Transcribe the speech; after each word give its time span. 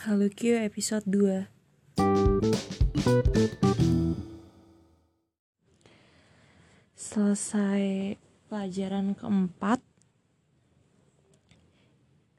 Halo 0.00 0.32
Q 0.32 0.56
episode 0.56 1.04
2 1.12 1.44
Selesai 6.96 8.16
pelajaran 8.48 9.12
keempat 9.12 9.84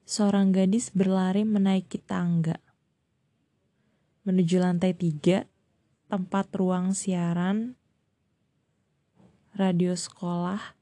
Seorang 0.09 0.49
gadis 0.49 0.89
berlari 0.89 1.45
menaiki 1.45 2.01
tangga. 2.01 2.57
Menuju 4.25 4.57
lantai 4.57 4.97
tiga 4.97 5.45
Tempat 6.09 6.49
ruang 6.57 6.97
siaran 6.97 7.77
Radio 9.53 9.93
sekolah 9.93 10.73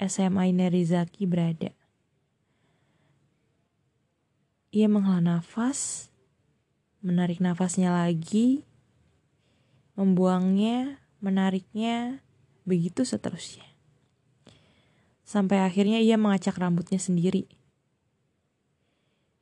SMA 0.00 0.56
Inerizaki 0.56 1.28
berada 1.28 1.83
ia 4.74 4.90
menghela 4.90 5.22
nafas, 5.22 6.10
menarik 6.98 7.38
nafasnya 7.38 7.94
lagi, 7.94 8.66
membuangnya, 9.94 10.98
menariknya, 11.22 12.18
begitu 12.66 13.06
seterusnya. 13.06 13.62
Sampai 15.22 15.62
akhirnya 15.62 16.02
ia 16.02 16.18
mengacak 16.18 16.58
rambutnya 16.58 16.98
sendiri. 16.98 17.46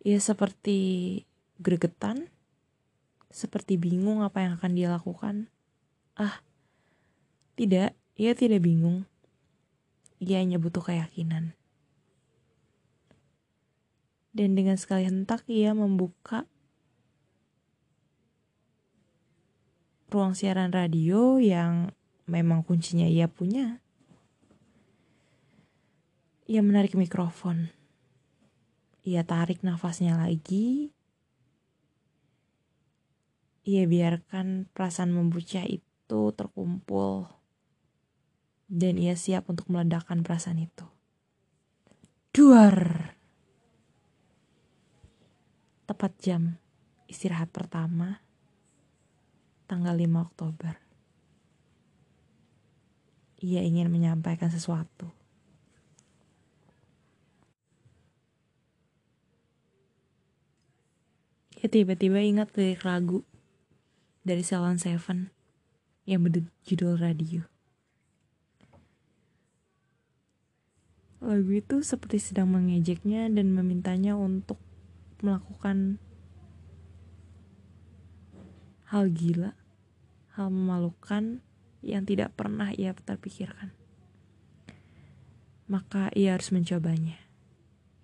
Ia 0.04 0.20
seperti 0.20 1.24
gregetan, 1.56 2.28
seperti 3.32 3.80
bingung 3.80 4.20
apa 4.20 4.44
yang 4.44 4.60
akan 4.60 4.72
dia 4.76 4.92
lakukan. 4.92 5.48
Ah, 6.12 6.44
tidak, 7.56 7.96
ia 8.20 8.36
tidak 8.36 8.60
bingung. 8.60 9.08
Ia 10.20 10.44
hanya 10.44 10.60
butuh 10.60 10.84
keyakinan 10.84 11.56
dan 14.32 14.56
dengan 14.56 14.80
sekali 14.80 15.04
hentak 15.04 15.44
ia 15.44 15.76
membuka 15.76 16.48
ruang 20.12 20.36
siaran 20.36 20.72
radio 20.72 21.40
yang 21.40 21.92
memang 22.28 22.64
kuncinya 22.64 23.08
ia 23.08 23.28
punya. 23.28 23.80
Ia 26.48 26.60
menarik 26.60 26.92
mikrofon. 26.96 27.72
Ia 29.08 29.24
tarik 29.24 29.64
nafasnya 29.64 30.20
lagi. 30.20 30.92
Ia 33.64 33.88
biarkan 33.88 34.68
perasaan 34.68 35.16
membucah 35.16 35.64
itu 35.64 36.20
terkumpul. 36.36 37.32
Dan 38.68 39.00
ia 39.00 39.16
siap 39.16 39.48
untuk 39.48 39.68
meledakkan 39.72 40.20
perasaan 40.24 40.60
itu. 40.60 40.84
Duar! 42.32 43.11
Tepat 45.92 46.16
jam 46.24 46.56
istirahat 47.04 47.52
pertama 47.52 48.24
tanggal 49.68 49.92
5 49.92 50.08
Oktober. 50.24 50.72
Ia 53.44 53.60
ingin 53.60 53.92
menyampaikan 53.92 54.48
sesuatu. 54.48 55.12
Ia 61.60 61.68
tiba-tiba 61.68 62.24
ingat 62.24 62.56
lirik 62.56 62.88
lagu 62.88 63.20
dari 64.24 64.40
Salon 64.40 64.80
Seven 64.80 65.28
yang 66.08 66.24
berjudul 66.24 66.96
Radio. 66.96 67.44
Lagu 71.20 71.52
itu 71.52 71.84
seperti 71.84 72.16
sedang 72.16 72.48
mengejeknya 72.48 73.28
dan 73.28 73.52
memintanya 73.52 74.16
untuk 74.16 74.56
melakukan 75.22 76.02
hal 78.90 79.08
gila, 79.08 79.54
hal 80.34 80.50
memalukan 80.50 81.40
yang 81.80 82.02
tidak 82.02 82.34
pernah 82.34 82.74
ia 82.74 82.92
terpikirkan. 82.92 83.70
Maka 85.70 86.10
ia 86.12 86.36
harus 86.36 86.50
mencobanya. 86.52 87.16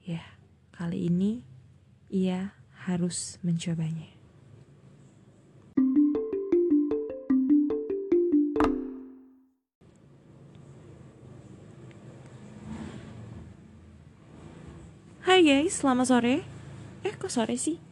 Ya, 0.00 0.24
kali 0.72 1.10
ini 1.10 1.44
ia 2.08 2.56
harus 2.86 3.36
mencobanya. 3.44 4.14
Hai 15.28 15.44
guys, 15.44 15.84
selamat 15.84 16.06
sore 16.08 16.57
kok 17.18 17.34
sore 17.34 17.58
sih? 17.58 17.82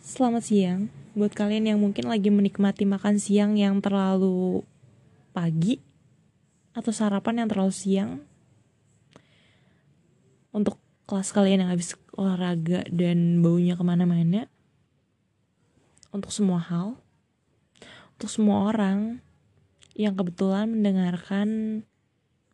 Selamat 0.00 0.48
siang. 0.48 0.88
Buat 1.12 1.36
kalian 1.36 1.68
yang 1.68 1.78
mungkin 1.78 2.08
lagi 2.08 2.32
menikmati 2.32 2.88
makan 2.88 3.20
siang 3.20 3.60
yang 3.60 3.78
terlalu 3.84 4.64
pagi 5.36 5.78
atau 6.72 6.90
sarapan 6.90 7.44
yang 7.44 7.48
terlalu 7.52 7.76
siang 7.76 8.24
untuk 10.50 10.80
kelas 11.04 11.30
kalian 11.30 11.68
yang 11.68 11.70
habis 11.70 11.92
olahraga 12.16 12.88
dan 12.88 13.44
baunya 13.44 13.76
ke 13.76 13.84
mana-mana 13.84 14.48
untuk 16.10 16.32
semua 16.32 16.58
hal 16.58 16.98
untuk 18.16 18.30
semua 18.32 18.72
orang 18.72 19.20
yang 19.94 20.16
kebetulan 20.18 20.70
mendengarkan 20.72 21.82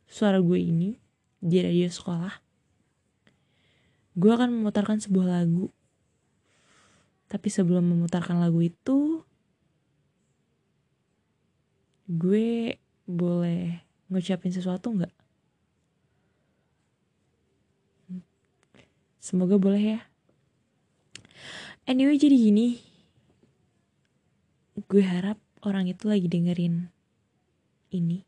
suara 0.04 0.42
gue 0.42 0.58
ini 0.58 1.00
di 1.40 1.64
radio 1.64 1.88
sekolah 1.88 2.49
gue 4.20 4.32
akan 4.36 4.60
memutarkan 4.60 5.00
sebuah 5.00 5.40
lagu. 5.40 5.72
Tapi 7.32 7.48
sebelum 7.48 7.88
memutarkan 7.88 8.36
lagu 8.36 8.60
itu, 8.60 9.24
gue 12.04 12.76
boleh 13.08 13.80
ngucapin 14.12 14.52
sesuatu 14.52 14.92
nggak? 14.92 15.14
Semoga 19.24 19.56
boleh 19.56 19.96
ya. 19.96 20.00
Anyway 21.88 22.20
jadi 22.20 22.36
gini, 22.36 22.76
gue 24.76 25.00
harap 25.00 25.40
orang 25.64 25.88
itu 25.88 26.12
lagi 26.12 26.28
dengerin 26.28 26.92
ini. 27.94 28.26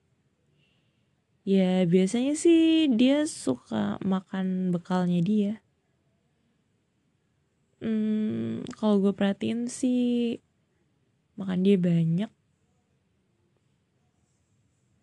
Ya 1.43 1.83
biasanya 1.85 2.39
sih 2.39 2.87
dia 2.87 3.27
suka 3.27 3.99
makan 4.07 4.71
bekalnya 4.71 5.19
dia 5.19 5.62
hmm, 7.83 8.71
kalau 8.79 9.03
gue 9.03 9.13
perhatiin 9.13 9.67
sih 9.67 10.39
makan 11.35 11.67
dia 11.67 11.77
banyak. 11.77 12.31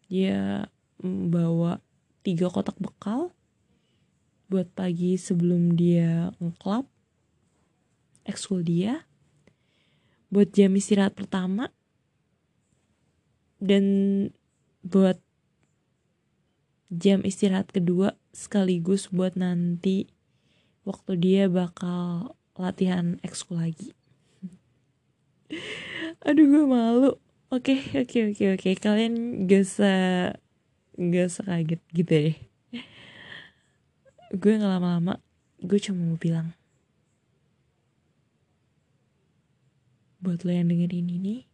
Dia 0.09 0.65
bawa 1.03 1.83
tiga 2.23 2.47
kotak 2.49 2.79
bekal 2.79 3.31
buat 4.49 4.65
pagi 4.73 5.13
sebelum 5.13 5.77
dia 5.77 6.33
ngeklap 6.41 6.89
ekskul 8.25 8.65
dia 8.65 9.05
buat 10.33 10.49
jam 10.53 10.73
istirahat 10.73 11.13
pertama 11.13 11.69
dan 13.61 13.85
buat 14.81 15.21
jam 16.89 17.21
istirahat 17.21 17.69
kedua 17.69 18.17
sekaligus 18.33 19.13
buat 19.13 19.37
nanti 19.37 20.09
waktu 20.85 21.11
dia 21.21 21.43
bakal 21.45 22.38
latihan 22.59 23.17
ekskul 23.23 23.63
lagi. 23.63 23.95
Aduh 26.27 26.45
gue 26.45 26.65
malu. 26.67 27.11
Oke 27.49 27.81
oke 27.97 28.35
oke 28.35 28.45
oke. 28.59 28.69
Kalian 28.77 29.47
gak 29.47 29.65
usah 29.65 29.99
gak 30.99 31.31
usah 31.31 31.45
kaget 31.47 31.81
gitu 31.95 32.11
deh 32.11 32.35
gue 34.35 34.51
gak 34.59 34.67
lama-lama 34.67 35.15
gue 35.63 35.79
cuma 35.79 36.03
mau 36.03 36.19
bilang 36.19 36.51
buat 40.19 40.43
lo 40.43 40.51
yang 40.51 40.67
dengerin 40.67 41.07
ini 41.07 41.47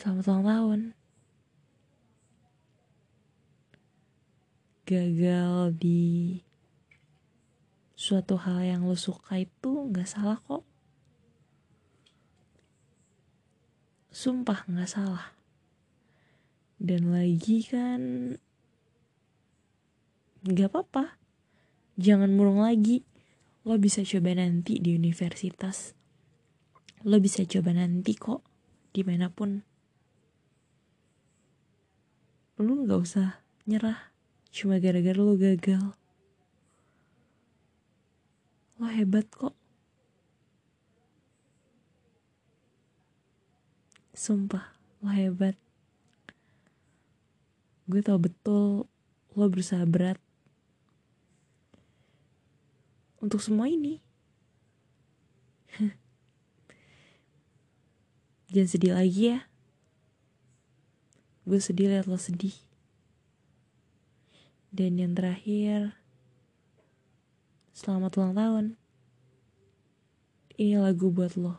Selamat 0.00 0.32
ulang 0.32 0.46
tahun. 0.48 0.80
Gagal 4.90 5.78
di 5.78 6.42
suatu 7.94 8.34
hal 8.42 8.66
yang 8.66 8.82
lo 8.90 8.98
suka 8.98 9.38
itu 9.38 9.86
nggak 9.86 10.10
salah 10.10 10.42
kok. 10.42 10.66
Sumpah 14.10 14.66
nggak 14.66 14.90
salah. 14.90 15.30
Dan 16.82 17.14
lagi 17.14 17.62
kan 17.62 18.34
nggak 20.42 20.74
apa-apa. 20.74 21.14
Jangan 21.94 22.34
murung 22.34 22.66
lagi. 22.66 23.06
Lo 23.62 23.78
bisa 23.78 24.02
coba 24.02 24.34
nanti 24.34 24.82
di 24.82 24.98
universitas. 24.98 25.94
Lo 27.06 27.22
bisa 27.22 27.46
coba 27.46 27.78
nanti 27.78 28.18
kok 28.18 28.42
di 28.90 29.06
mana 29.06 29.30
pun. 29.30 29.62
Lu 32.58 32.74
nggak 32.82 32.98
usah 32.98 33.38
nyerah 33.70 34.09
cuma 34.50 34.82
gara-gara 34.82 35.14
lu 35.14 35.38
gagal. 35.38 35.94
Lo 38.82 38.90
hebat 38.90 39.26
kok. 39.30 39.54
Sumpah 44.10 44.74
lo 45.00 45.08
hebat. 45.14 45.56
Gue 47.86 48.02
tau 48.02 48.18
betul 48.18 48.86
lo 49.38 49.44
berusaha 49.46 49.86
berat 49.86 50.18
untuk 53.22 53.38
semua 53.38 53.70
ini. 53.70 54.02
Jangan 58.52 58.68
sedih 58.68 58.92
lagi 58.98 59.22
ya. 59.36 59.46
Gue 61.46 61.62
sedih 61.62 61.88
liat 61.88 62.10
lo 62.10 62.18
sedih 62.18 62.69
dan 64.70 64.98
yang 64.98 65.12
terakhir 65.18 65.98
selamat 67.74 68.10
ulang 68.18 68.34
tahun. 68.38 68.66
Ini 70.54 70.78
lagu 70.78 71.10
buat 71.10 71.34
lo. 71.34 71.58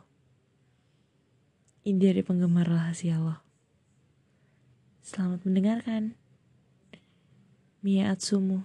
Ini 1.82 1.98
dari 1.98 2.22
penggemar 2.24 2.68
rahasia 2.68 3.20
lo. 3.20 3.36
Selamat 5.02 5.44
mendengarkan. 5.44 6.14
Mia 7.82 8.14
Atsumu 8.14 8.62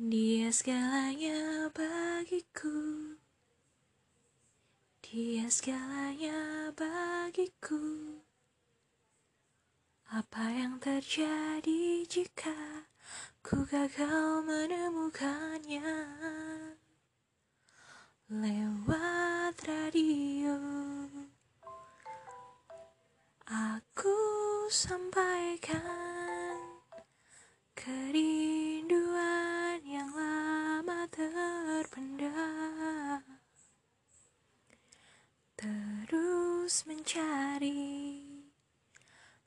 Dia 0.00 0.48
segalanya 0.48 1.68
bagiku 1.76 3.15
Dia 5.16 5.48
segalanya 5.48 6.68
bagiku. 6.76 8.20
Apa 10.12 10.52
yang 10.52 10.76
terjadi 10.76 12.04
jika 12.04 12.84
ku 13.40 13.64
gagal 13.64 14.44
menemukannya? 14.44 15.88
Lewat 18.28 19.56
radio. 19.64 20.60
Aku 23.48 24.20
sampaikan 24.68 26.60
kerinduan 27.72 29.80
yang 29.80 30.12
lama 30.12 31.08
terpendam 31.08 31.45
Terus 36.06 36.86
mencari. 36.86 38.22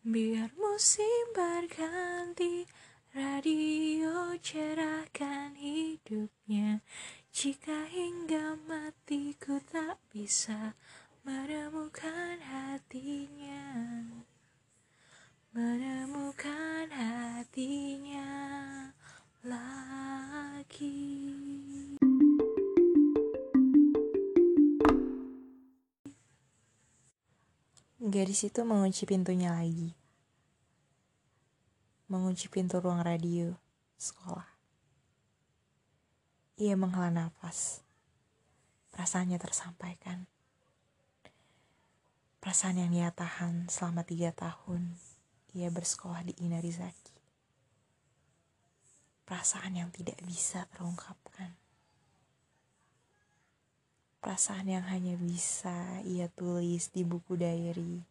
Biar 0.04 0.52
musim 0.60 1.32
berganti 1.32 2.68
Radio 3.16 4.36
cerahkan 4.44 5.56
hidupnya. 5.56 6.84
Jika 7.32 7.88
hingga 7.88 8.60
mati 8.68 9.40
ku 9.40 9.64
tak 9.72 10.04
bisa 10.12 10.76
Menemukan 11.24 12.44
hatinya. 12.44 13.64
Menemukan 15.56 16.92
hatinya 16.92 17.89
Gadis 28.10 28.50
itu 28.50 28.66
mengunci 28.66 29.06
pintunya 29.06 29.54
lagi. 29.54 29.94
Mengunci 32.10 32.50
pintu 32.50 32.82
ruang 32.82 33.06
radio 33.06 33.54
sekolah. 34.02 34.50
Ia 36.58 36.74
menghela 36.74 37.14
nafas. 37.14 37.86
Perasaannya 38.90 39.38
tersampaikan. 39.38 40.26
Perasaan 42.42 42.82
yang 42.82 42.90
ia 42.98 43.14
tahan 43.14 43.70
selama 43.70 44.02
tiga 44.02 44.34
tahun. 44.34 44.98
Ia 45.54 45.70
bersekolah 45.70 46.26
di 46.26 46.34
Inarizaki. 46.42 47.14
Perasaan 49.22 49.78
yang 49.78 49.94
tidak 49.94 50.18
bisa 50.26 50.66
terungkapkan. 50.74 51.54
Perasaan 54.20 54.68
yang 54.68 54.84
hanya 54.92 55.16
bisa 55.16 56.04
ia 56.04 56.28
tulis 56.28 56.92
di 56.92 57.08
buku 57.08 57.40
diary. 57.40 58.04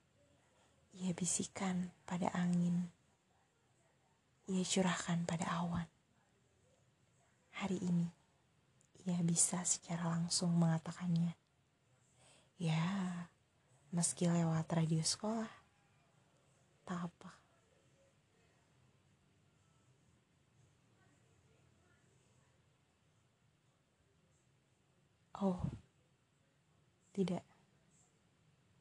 Ia 1.04 1.12
bisikan 1.12 1.92
pada 2.08 2.32
angin. 2.32 2.88
Ia 4.48 4.64
curahkan 4.64 5.28
pada 5.28 5.44
awan. 5.60 5.84
Hari 7.60 7.76
ini, 7.84 8.08
ia 9.04 9.20
bisa 9.20 9.60
secara 9.68 10.08
langsung 10.08 10.56
mengatakannya. 10.56 11.36
Ya, 12.56 13.28
meski 13.92 14.32
lewat 14.32 14.64
radio 14.72 15.04
sekolah. 15.04 15.52
Tak 16.88 17.12
apa. 17.12 17.30
Oh, 25.38 25.60
tidak. 27.18 27.42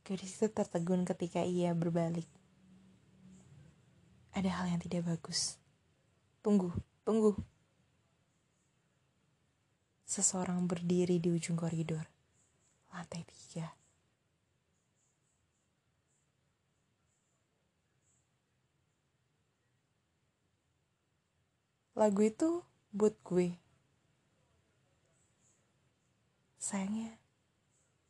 Gadis 0.06 0.38
itu 0.38 0.48
tertegun 0.54 1.02
ketika 1.10 1.42
ia 1.42 1.74
berbalik. 1.74 2.30
Ada 4.38 4.62
hal 4.62 4.78
yang 4.78 4.82
tidak 4.86 5.10
bagus. 5.10 5.58
Tunggu, 6.46 6.70
tunggu. 7.02 7.34
Seseorang 10.06 10.70
berdiri 10.70 11.18
di 11.18 11.34
ujung 11.34 11.58
koridor. 11.58 12.06
Lantai 12.94 13.26
tiga. 13.26 13.74
Lagu 21.98 22.22
itu 22.22 22.62
buat 22.94 23.18
gue. 23.26 23.58
Sayangnya, 26.62 27.18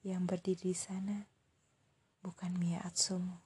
yang 0.07 0.23
berdiri 0.23 0.71
di 0.71 0.77
sana 0.77 1.27
bukan 2.23 2.55
Mia 2.55 2.79
Atsumu. 2.79 3.43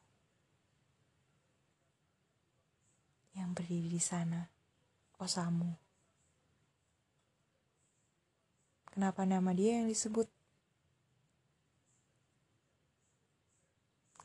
Yang 3.34 3.50
berdiri 3.58 3.89
di 3.89 4.01
sana 4.01 4.46
Osamu. 5.18 5.74
Kenapa 8.94 9.25
nama 9.25 9.50
dia 9.58 9.82
yang 9.82 9.89
disebut? 9.89 10.30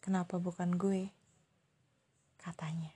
Kenapa 0.04 0.36
bukan 0.36 0.76
gue? 0.76 1.08
Katanya. 2.36 2.95